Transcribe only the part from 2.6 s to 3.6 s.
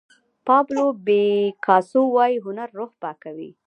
روح پاکوي.